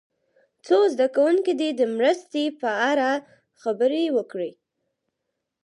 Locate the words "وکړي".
4.17-4.51